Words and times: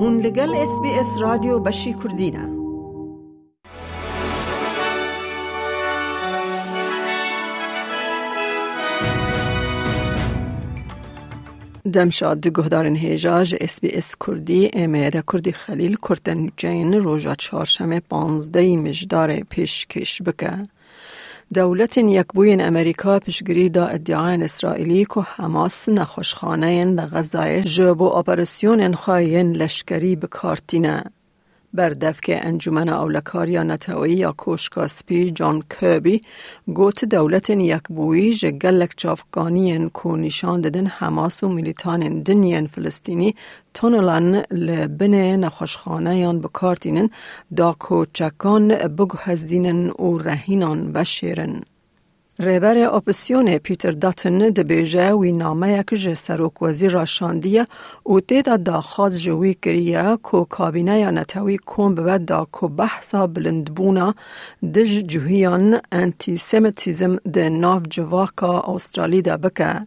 هون 0.00 0.20
لگل 0.20 0.54
اس 0.54 0.80
بی 0.82 0.90
اس 0.90 1.06
رادیو 1.20 1.58
بشی 1.58 1.94
کردینه 2.02 2.58
دمشاد 11.92 12.48
گهدارن 12.48 12.96
هیجاج 12.96 13.54
اس 13.60 13.80
بی 13.80 13.90
اس 13.90 14.14
کردی 14.26 14.70
امیده 14.72 15.22
کردی 15.32 15.52
خلیل 15.52 15.96
کرتن 15.96 16.48
جین 16.56 16.94
روژا 16.94 17.34
چهارشنبه 17.34 18.00
پانزده 18.00 18.76
مجدار 18.76 19.40
پیشکش 19.40 20.22
بکه. 20.22 20.52
دولت 21.54 21.98
یکبوین 21.98 22.60
امریکا 22.60 23.18
پیشگیری 23.18 23.68
دا 23.68 23.86
ادعای 23.86 24.44
اسرائیلی 24.44 25.04
که 25.04 25.20
حماس 25.20 25.88
نخوشخانه 25.88 26.84
لغزای 26.84 27.62
جبو 27.62 28.04
اپراسیون 28.04 28.94
خواهین 28.94 29.52
لشکری 29.52 30.16
بکارتینه. 30.16 31.04
بردف 31.74 32.20
که 32.20 32.46
انجمن 32.46 32.88
اولکاریا 32.88 33.62
نتوی 33.62 34.12
یا 34.12 34.32
کوشکاسپی 34.32 35.30
جان 35.30 35.62
کربی 35.70 36.20
گوت 36.74 37.04
دولت 37.04 37.50
یکبویی 37.50 38.34
جگلک 38.34 38.94
چافگانین 38.96 39.88
کو 39.88 40.16
نشان 40.16 40.60
ددن 40.60 40.86
حماس 40.86 41.42
و 41.44 41.48
ملیتان 41.48 42.22
دنین 42.22 42.66
فلسطینی 42.66 43.34
تونلان 43.74 44.42
لبن 44.50 45.36
نخوشخانه 45.36 46.18
یان 46.18 46.40
بکارتینن 46.40 47.10
دا 47.56 47.76
کوچکان 47.78 48.68
بگهزینن 48.68 49.90
و 49.90 50.18
رهینان 50.18 50.90
و 50.94 51.04
شیرن. 51.04 51.62
ریبر 52.40 52.76
اپسیون 52.78 53.58
پیتر 53.58 53.90
داتن 53.90 54.50
ده 54.50 54.62
بیجه 54.62 55.12
وی 55.12 55.32
نامه 55.32 55.78
یک 55.78 55.94
جه 55.94 56.14
سروک 56.14 56.62
وزیر 56.62 56.90
را 56.90 57.04
شاندیه 57.04 57.66
و 58.06 58.20
دیده 58.20 58.56
دا 58.56 58.80
خواست 58.80 59.18
جوی 59.20 59.54
کریه 59.62 60.18
که 60.30 60.46
کابینه 60.48 60.98
یا 60.98 61.10
نتوی 61.10 61.58
کن 61.58 61.94
بود 61.94 62.24
دا 62.26 62.46
که 62.60 62.66
بحثا 62.66 63.26
بلندبونا 63.26 64.14
دج 64.74 65.06
جوهیان 65.06 65.80
انتی 65.92 66.36
سیمتیزم 66.36 67.16
ده 67.16 67.48
ناف 67.48 67.82
جواکا 67.90 68.60
استرالی 68.74 69.22
ده 69.22 69.36
بکه. 69.36 69.86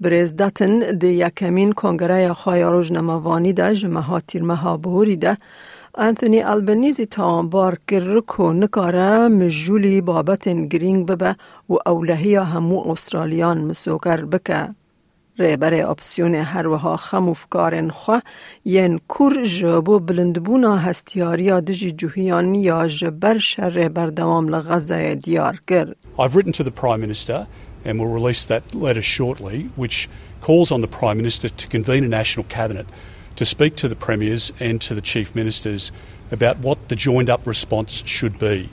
بریز 0.00 0.36
داتن 0.36 0.78
ده 0.78 1.06
یکمین 1.06 1.72
کنگره 1.72 2.32
خواهی 2.32 2.62
روز 2.62 2.92
نموانی 2.92 3.52
ده 3.52 3.74
جمعه 3.74 4.20
تیر 4.20 4.42
مها 4.42 4.76
بهوری 4.76 5.16
ده 5.16 5.38
انتونی 5.98 6.42
البنیزی 6.42 7.06
بار 7.50 7.78
کر 7.88 8.20
کو 8.20 8.52
نکاره 8.52 9.28
مجولی 9.28 10.00
بابت 10.00 10.48
گرینگ 10.48 11.06
ببه 11.06 11.36
و 11.68 11.74
اولهی 11.86 12.36
همو 12.36 12.90
استرالیان 12.90 13.58
مسوکر 13.58 14.24
بکه. 14.24 14.68
ریبر 15.38 15.74
اپسیون 15.74 16.34
هر 16.34 16.66
وها 16.66 16.96
خموفکارن 16.96 17.90
خواه 17.90 18.22
ین 18.64 19.00
کور 19.08 19.44
جبو 19.44 19.98
بلندبونا 19.98 20.76
هستیاریا 20.76 21.60
دجی 21.60 21.92
جوهیان 21.92 22.54
یا 22.54 22.88
جبر 22.88 23.38
شر 23.38 23.88
بردوام 23.88 24.48
لغزه 24.48 25.14
دیار 25.14 25.60
کرد. 25.66 25.96
I've 26.18 26.34
written 26.34 26.52
to 26.52 26.64
the 26.64 26.70
Prime 26.70 27.00
Minister 27.00 27.46
and 27.84 27.98
will 27.98 28.14
release 28.20 28.44
that 28.44 28.74
letter 28.74 29.02
shortly 29.02 29.70
which 29.76 30.08
calls 30.40 30.72
on 30.72 30.80
the 30.80 30.88
Prime 31.00 31.16
Minister 31.16 31.48
to 31.48 31.68
convene 31.68 32.04
a 32.04 32.08
national 32.08 32.44
cabinet 32.44 32.86
to 33.36 33.44
speak 33.44 33.76
to 33.76 33.88
the 33.88 33.96
premiers 33.96 34.52
and 34.60 34.80
to 34.82 34.94
the 34.94 35.00
chief 35.00 35.34
ministers 35.34 35.92
about 36.30 36.58
what 36.58 36.88
the 36.88 36.96
joined 36.96 37.30
up 37.30 37.46
response 37.46 38.02
should 38.06 38.38
be, 38.38 38.68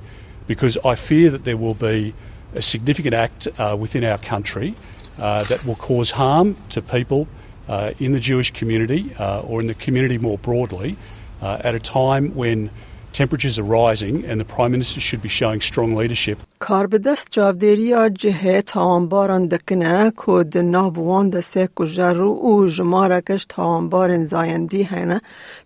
because 0.48 0.78
I 0.84 0.96
fear 0.96 1.30
that 1.30 1.44
there 1.44 1.58
will 1.58 1.74
be 1.74 2.14
a 2.56 2.62
significant 2.62 3.14
act 3.14 3.48
uh, 3.60 3.76
within 3.80 4.04
our 4.04 4.18
country 4.18 4.76
uh, 5.18 5.44
that 5.44 5.66
will 5.66 5.76
cause 5.76 6.12
harm 6.12 6.58
to 6.70 6.82
people 6.82 7.28
uh, 7.68 7.94
in 8.00 8.12
the 8.12 8.20
Jewish 8.20 8.52
community 8.52 9.14
uh, 9.16 9.42
or 9.42 9.62
in 9.62 9.68
the 9.68 9.74
community 9.74 10.18
more 10.18 10.38
broadly 10.38 10.98
uh, 11.42 11.62
at 11.64 11.76
a 11.76 11.80
time 11.80 12.34
when 12.36 12.70
temperatures 13.13 13.59
are 13.59 13.69
rising 13.83 14.25
and 14.29 14.37
the 14.41 14.49
Prime 14.55 14.73
Minister 14.77 15.01
should 15.01 15.23
be 15.29 15.29
showing 15.29 15.61
strong 15.61 15.91
leadership. 16.01 16.39
کار 16.59 16.87
به 16.87 16.99
دست 16.99 17.29
جاودیریا 17.31 18.09
جهه 18.09 18.63
تاانباران 18.63 19.47
دکنه 19.47 20.13
که 20.27 20.45
ده 20.51 20.63
نابوان 20.63 21.31
ده 21.31 21.41
سه 21.41 21.69
کجر 21.75 22.21
و 22.21 22.67
جمارکش 22.69 23.47
تاانبارن 23.49 24.25
زایندی 24.25 24.83
هنه 24.83 25.21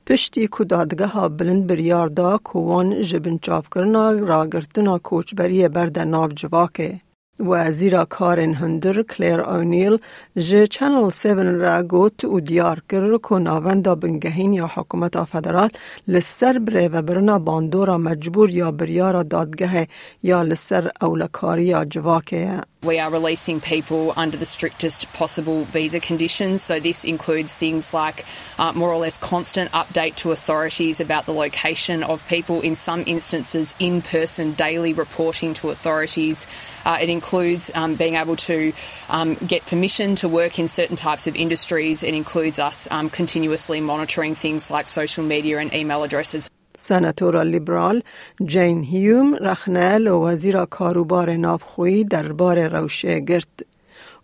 پشتی 0.07 0.49
که 0.59 0.65
دادگه 0.65 1.07
ها 1.07 1.29
بلند 1.29 1.67
بریار 1.67 2.09
دا 2.09 2.39
که 2.39 2.59
وان 2.59 3.03
جبن 3.03 3.39
چاف 3.43 3.67
کرنا 3.75 4.11
راگرتنا 4.11 4.99
کوچبری 4.99 5.69
برده 5.69 6.05
ناو 6.05 6.29
جواکه. 6.29 7.01
وزیر 7.40 8.04
کارن 8.04 8.54
هندر 8.54 9.02
کلیر 9.02 9.42
اونیل 9.42 9.98
جه 10.38 10.68
چنل 10.68 11.06
7 11.06 11.26
را 11.26 11.84
گوت 11.84 12.26
و 12.26 12.40
دیار 12.40 12.82
کرد 12.90 13.22
که 13.30 13.36
ناوندا 13.36 13.96
بنگهین 13.96 14.54
یا 14.54 14.68
حکومت 14.76 15.24
فدرال 15.24 15.70
لسر 16.08 16.60
بره 16.60 16.88
و 16.88 17.02
برنا 17.02 17.40
باندورا 17.40 17.98
مجبور 17.98 18.50
یا 18.50 18.72
بریارا 18.72 19.24
دادگه 19.24 19.88
یا 20.24 20.44
لسر 20.44 20.92
اولکاری 21.02 21.66
یا 21.66 21.86
جواکه 21.86 22.62
We 22.84 23.00
are 23.00 23.10
releasing 23.10 23.60
people 23.60 24.14
under 24.16 24.38
the 24.38 24.46
strictest 24.46 25.12
possible 25.14 25.64
visa 25.66 26.00
conditions. 26.00 26.62
So, 26.62 26.80
this 26.80 27.06
includes 27.06 27.56
things 27.56 27.92
like 27.92 28.24
uh, 28.60 28.72
more 28.74 28.92
or 28.92 28.98
less 28.98 29.18
constant 29.18 29.72
update 29.72 30.14
to 30.18 30.32
authorities 30.32 31.00
about 31.00 31.26
the 31.26 31.32
location 31.32 32.04
of 32.04 32.28
people, 32.28 32.62
in 32.62 32.76
some 32.76 33.04
instances, 33.08 33.74
in 33.80 34.04
person 34.04 34.52
daily 34.52 34.94
reporting 34.94 35.56
to 35.56 35.72
authorities. 35.72 36.46
Uh, 36.86 37.00
it 37.02 37.10
includes 37.10 37.72
um, 37.74 37.96
being 37.96 38.14
able 38.14 38.36
to 38.36 38.72
um, 39.10 39.34
get 39.36 39.66
permission 39.66 40.16
to 40.18 40.30
work 40.30 40.60
in 40.60 40.68
certain 40.68 40.96
types 40.96 41.26
of 41.26 41.36
industries. 41.36 42.04
It 42.04 42.14
includes 42.14 42.60
us 42.60 42.88
um, 42.92 43.10
continuously 43.10 43.82
monitoring 43.82 44.36
things 44.36 44.70
like 44.70 44.88
social 44.88 45.24
media 45.24 45.58
and 45.58 45.74
email 45.74 46.04
addresses. 46.04 46.48
سناتور 46.88 47.44
لیبرال 47.44 48.02
جین 48.46 48.84
هیوم 48.84 49.36
رخنل 49.36 50.08
و 50.08 50.22
وزیر 50.28 50.66
کاروبار 50.66 51.36
نافخوی 51.36 52.04
دربار 52.04 52.68
روشه 52.68 53.20
گرد 53.20 53.66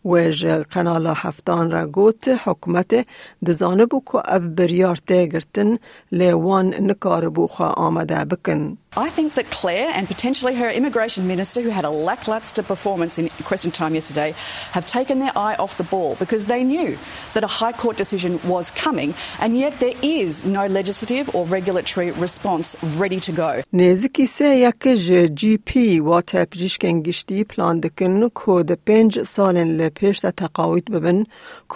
ویج 0.05 0.47
قنالا 0.47 1.13
هفتان 1.13 1.71
را 1.71 1.87
گوت 1.87 2.29
حکومت 2.45 3.07
دزانه 3.47 3.87
بو 3.87 4.03
که 4.13 4.19
اف 4.25 4.43
بریار 4.43 4.99
تیگرتن 5.07 5.79
لیوان 6.13 6.75
نکار 6.81 7.29
بو 7.29 7.47
خواه 7.47 7.75
آمده 7.75 8.25
بکن. 8.25 8.79
I 8.97 9.11
think 9.11 9.35
that 9.35 9.51
Claire 9.51 9.91
and 9.95 10.09
potentially 10.09 10.55
her 10.55 10.71
immigration 10.71 11.27
minister, 11.27 11.61
who 11.61 11.69
had 11.69 11.85
a 11.85 11.91
lackluster 11.91 12.63
performance 12.63 13.15
in 13.21 13.29
question 13.51 13.71
time 13.71 13.95
yesterday, 13.95 14.35
have 14.73 14.87
taken 14.87 15.19
their 15.19 15.35
eye 15.37 15.57
off 15.63 15.77
the 15.77 15.89
ball 15.95 16.17
because 16.25 16.47
they 16.47 16.63
knew 16.65 16.91
that 17.35 17.45
a 17.45 17.53
High 17.61 17.77
Court 17.83 17.97
decision 17.97 18.41
was 18.55 18.67
coming, 18.71 19.11
and 19.43 19.51
yet 19.65 19.75
there 19.85 19.95
is 20.03 20.45
no 20.59 20.67
legislative 20.67 21.27
or 21.35 21.43
regulatory 21.45 22.11
response 22.13 22.77
ready 23.03 23.21
to 23.21 23.33
go. 23.33 23.63
نزدیکی 23.73 24.27
سه 24.27 24.57
یک 24.57 24.89
جی 25.35 25.57
پی 25.57 26.01
و 26.01 26.21
تپریشکن 26.21 27.03
گشتی 27.03 27.45
پلان 27.45 27.81
دکن 27.81 28.29
که 28.29 28.63
ده 28.63 28.75
پنج 28.87 29.23
سالن 29.23 29.77
لپیش 29.94 30.20
ده 30.20 30.32
تقاویت 30.32 30.92
ببن 30.92 31.24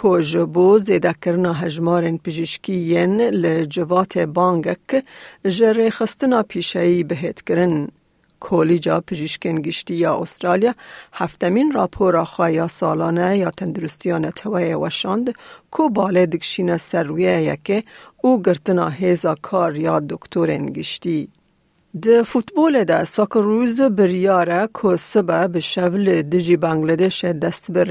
که 0.02 0.22
جبو 0.22 0.78
زیده 0.78 1.14
کرنا 1.22 1.52
هجمارن 1.52 2.16
پزشکیین 2.18 3.20
لجوات 3.20 4.18
بانگک 4.18 5.04
جره 5.48 5.90
خستنا 5.90 6.42
پیشهی 6.42 7.04
بهت 7.04 7.42
کرن. 7.42 7.88
کولیجا 8.40 9.00
پزشکن 9.00 9.62
گشتی 9.62 9.94
یا 9.94 10.18
استرالیا 10.18 10.74
هفتمین 11.12 11.72
راپور 11.72 12.24
خواهی 12.24 12.68
سالانه 12.68 13.38
یا 13.38 13.50
تندرستیان 13.50 14.30
توی 14.30 14.74
وشاند 14.74 15.34
کو 15.70 15.88
باله 15.88 16.26
دکشین 16.26 16.76
سرویه 16.76 17.42
یکه 17.42 17.82
او 18.22 18.42
گرتنا 18.42 18.88
هیزا 18.88 19.34
کار 19.42 19.76
یا 19.76 20.00
دکتور 20.00 20.56
گشتی. 20.56 21.28
د 21.94 22.22
فوتبول 22.22 22.84
ده 22.84 23.04
ساکر 23.04 23.88
بریاره 23.88 24.68
که 24.82 24.96
سبه 24.96 25.48
به 25.48 25.60
شول 25.60 26.22
دجی 26.22 26.56
بنگلادش 26.56 27.24
دست 27.24 27.72
به 27.72 27.84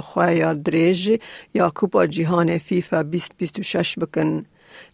خواه 0.00 0.34
یا 0.34 0.54
دریج 0.54 1.20
یا 1.54 1.70
کوپا 1.70 2.06
جیهان 2.06 2.58
فیفا 2.58 3.02
2026 3.02 3.98
بکن. 3.98 4.44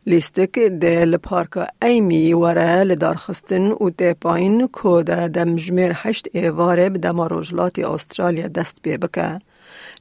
لیستک 0.07 0.59
ده 0.59 1.05
لپارکا 1.05 1.67
ایمی 1.83 2.33
وره 2.33 2.85
لدارخستن 2.85 3.71
و 3.71 3.91
ده 3.91 4.15
پاین 4.15 4.69
ده 5.07 5.29
دم 5.29 5.57
جمیر 5.57 5.93
هشت 5.95 6.29
ایواره 6.33 6.89
به 6.89 6.99
دما 6.99 7.27
روجلات 7.27 7.79
استرالیا 7.79 8.49
دست 8.49 8.79
بی 8.83 8.97
بکه. 8.97 9.39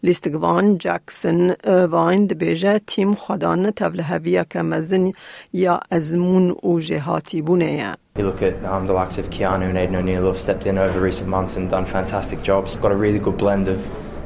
لیستک 0.03 0.35
وان 0.35 0.77
جاکسن 0.77 1.55
وان 1.91 2.25
ده 2.25 2.35
بیجه 2.35 2.79
تیم 2.87 3.13
خودان 3.13 3.71
تول 3.71 3.99
هویه 3.99 4.45
که 4.49 4.61
مزن 4.61 5.11
یا 5.53 5.79
ازمون 5.91 6.55
و 6.63 6.79
جهاتی 6.79 7.41
بونه 7.41 7.71
یا. 7.71 7.93
You 8.17 8.23
look 8.23 8.41
at 8.41 8.55
um, 8.65 8.87
the 8.87 8.93
likes 8.93 9.17
of 9.17 9.29
Keanu 9.29 9.69
and 9.69 9.77
Aiden 9.77 9.95
O'Neill 9.95 10.21
who 10.21 10.27
have 10.27 10.37
stepped 10.37 10.65
in 10.65 10.77
over 10.77 10.99
recent 10.99 11.29
months 11.29 11.55
and 11.57 11.69
done 11.69 11.85
fantastic 11.85 12.43
jobs. 12.43 12.75
Got 12.75 12.91
a 12.91 12.95
really 13.05 13.19
good 13.19 13.37
blend 13.37 13.67
of 13.67 13.79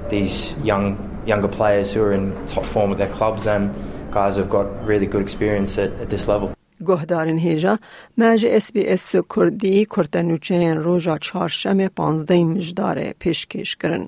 these 0.09 0.53
young 0.63 0.97
younger 1.31 1.47
players 1.47 1.91
who 1.93 2.01
are 2.01 2.13
in 2.13 2.23
top 2.47 2.65
form 2.65 2.89
with 2.89 2.99
their 2.99 3.13
clubs 3.17 3.47
and 3.47 3.63
guys 4.11 4.37
who've 4.37 4.49
got 4.57 4.65
really 4.91 5.07
good 5.13 5.21
experience 5.21 5.77
at, 5.77 5.91
at 6.03 6.09
this 6.09 6.27
level. 6.27 6.47
گهدارن 6.85 7.37
هیجا 7.37 7.79
مج 8.17 8.45
اس 8.45 8.71
بی 8.71 8.85
اس 8.87 9.15
کردی 9.35 9.85
کرتنوچین 9.85 10.77
روژا 10.77 11.17
چهارشنبه 11.17 11.87
پانزده 11.87 12.43
مجدار 12.43 13.11
پیشکش 13.19 13.75
کرن. 13.75 14.07